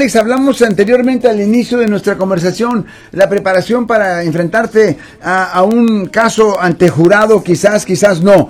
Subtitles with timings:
[0.00, 6.06] Alex, hablamos anteriormente al inicio de nuestra conversación, la preparación para enfrentarte a, a un
[6.06, 8.48] caso ante jurado, quizás, quizás no.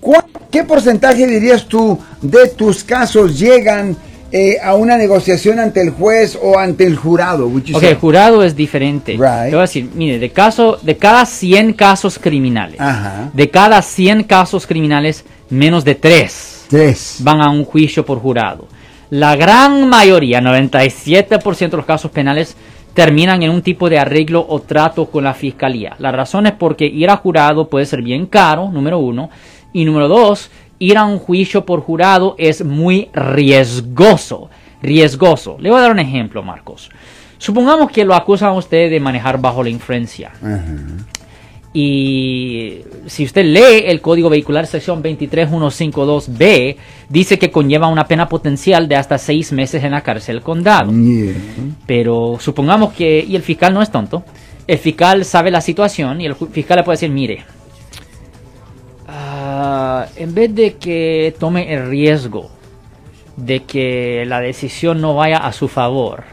[0.00, 3.96] ¿Cuál- ¿Qué porcentaje dirías tú de tus casos llegan
[4.32, 7.46] eh, a una negociación ante el juez o ante el jurado?
[7.46, 9.12] Ok, el jurado es diferente.
[9.12, 9.44] Right.
[9.44, 13.30] Te voy a decir, mire, de, caso, de cada 100 casos criminales, Ajá.
[13.32, 17.18] de cada 100 casos criminales, menos de 3 Tres.
[17.20, 18.66] van a un juicio por jurado.
[19.10, 22.56] La gran mayoría, 97% de los casos penales,
[22.94, 25.96] terminan en un tipo de arreglo o trato con la fiscalía.
[25.98, 29.30] La razón es porque ir a jurado puede ser bien caro, número uno,
[29.72, 34.48] y número dos, ir a un juicio por jurado es muy riesgoso.
[34.82, 35.56] Riesgoso.
[35.58, 36.88] Le voy a dar un ejemplo, Marcos.
[37.36, 40.30] Supongamos que lo acusan a usted de manejar bajo la influencia.
[41.72, 46.76] Y si usted lee el Código Vehicular sección 23152B,
[47.08, 50.90] dice que conlleva una pena potencial de hasta seis meses en la cárcel condado.
[50.90, 51.34] Yeah.
[51.86, 54.24] Pero supongamos que, y el fiscal no es tonto,
[54.66, 57.44] el fiscal sabe la situación y el fiscal le puede decir, mire,
[59.06, 62.50] ah, en vez de que tome el riesgo
[63.36, 66.24] de que la decisión no vaya a su favor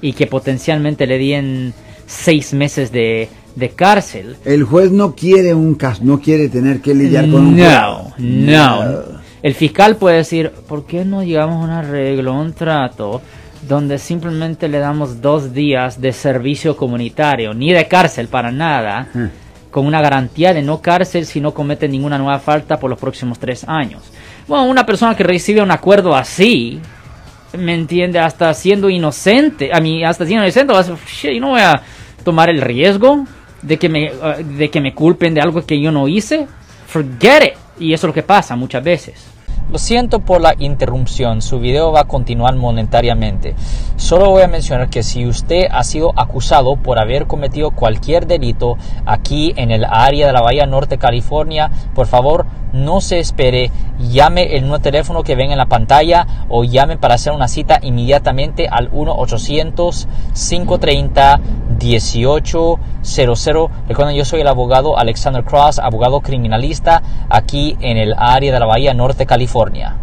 [0.00, 1.74] y que potencialmente le den
[2.06, 6.94] seis meses de, de cárcel, El juez no quiere un caso, no quiere tener que
[6.94, 8.12] lidiar con un no, jurado.
[8.18, 9.22] no.
[9.42, 13.20] El fiscal puede decir, ¿por qué no llegamos a un arreglo, un trato,
[13.68, 19.26] donde simplemente le damos dos días de servicio comunitario, ni de cárcel para nada, Hmm.
[19.70, 23.38] con una garantía de no cárcel si no comete ninguna nueva falta por los próximos
[23.38, 24.02] tres años?
[24.46, 26.80] Bueno, una persona que recibe un acuerdo así,
[27.58, 31.40] me entiende, hasta siendo inocente, a mí, hasta siendo inocente, va a decir, "Shit, yo
[31.40, 31.82] no voy a
[32.24, 33.24] tomar el riesgo
[33.62, 36.46] de que me, uh, de que me culpen de algo que yo no hice.
[36.86, 37.52] Forget it.
[37.78, 39.32] Y eso es lo que pasa muchas veces.
[39.70, 43.54] Lo siento por la interrupción, su video va a continuar monetariamente.
[43.96, 48.76] Solo voy a mencionar que si usted ha sido acusado por haber cometido cualquier delito
[49.06, 54.56] aquí en el área de la Bahía Norte, California, por favor no se espere, llame
[54.56, 58.68] el nuevo teléfono que ven en la pantalla o llame para hacer una cita inmediatamente
[58.68, 58.90] al
[61.82, 63.70] 1-800-530-1800.
[63.88, 68.66] Recuerden, yo soy el abogado Alexander Cross, abogado criminalista aquí en el área de la
[68.66, 69.96] Bahía Norte, California.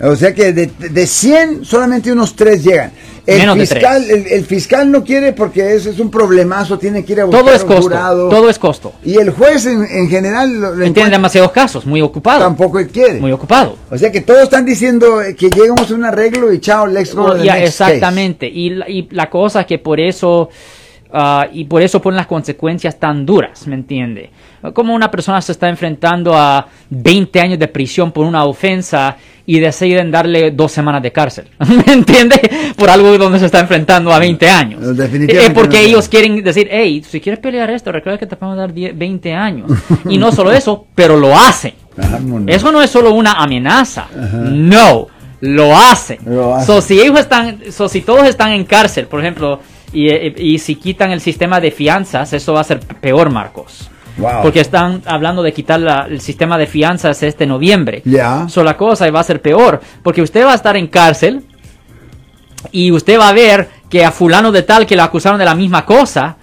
[0.00, 2.92] O sea que de, de 100 solamente unos 3 llegan.
[3.26, 4.26] El Menos de fiscal, tres.
[4.26, 7.42] el, el fiscal no quiere porque es, es un problemazo, tiene que ir a buscar
[7.42, 7.82] Todo es costo.
[7.82, 8.28] jurado.
[8.28, 8.92] Todo es costo.
[9.02, 12.40] Y el juez en, en general lo, lo Tiene demasiados casos, muy ocupado.
[12.40, 13.20] tampoco quiere.
[13.20, 13.76] Muy ocupado.
[13.90, 16.92] O sea que todos están diciendo eh, que llegamos a un arreglo y chao, to
[17.38, 18.46] the Ya, next exactamente.
[18.46, 20.50] Y, la- y la cosa es que por eso
[21.12, 24.30] ah, y por eso ponen las consecuencias tan duras, ¿me entiende?
[24.72, 29.16] Como una persona se está enfrentando a 20 años de prisión por una ofensa
[29.46, 31.48] y deciden darle dos semanas de cárcel,
[31.86, 32.50] ¿me entiende?
[32.76, 34.80] Por algo donde se está enfrentando a 20 años.
[34.98, 35.88] Eh, porque no.
[35.88, 39.32] ellos quieren decir, hey, si quieres pelear esto, recuerda que te podemos dar 10 20
[39.34, 39.70] años.
[40.08, 41.74] y no solo eso, pero lo hacen.
[42.46, 44.06] Eso no es solo una amenaza.
[44.12, 45.08] No,
[45.40, 46.18] lo hacen.
[46.24, 46.66] Lo hacen.
[46.66, 49.60] So, si ellos están, so, si todos están en cárcel, por ejemplo,
[49.94, 53.88] y, y- si quitan el sistema de fianzas, eso va a ser peor, Marcos.
[54.16, 54.42] Wow.
[54.42, 58.02] Porque están hablando de quitar la- el sistema de fianzas este noviembre.
[58.04, 58.46] Ya.
[58.48, 59.80] So, la cosa va a ser peor.
[60.02, 61.42] Porque usted va a estar en cárcel
[62.70, 65.54] y usted va a ver que a fulano de tal que lo acusaron de la
[65.54, 66.36] misma cosa,